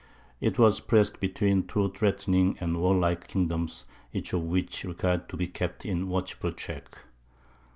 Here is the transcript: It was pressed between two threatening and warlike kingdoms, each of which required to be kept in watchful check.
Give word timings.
It 0.39 0.57
was 0.57 0.79
pressed 0.79 1.19
between 1.19 1.67
two 1.67 1.91
threatening 1.95 2.57
and 2.59 2.81
warlike 2.81 3.27
kingdoms, 3.27 3.85
each 4.11 4.33
of 4.33 4.41
which 4.41 4.83
required 4.83 5.29
to 5.29 5.37
be 5.37 5.45
kept 5.47 5.85
in 5.85 6.09
watchful 6.09 6.53
check. 6.53 6.97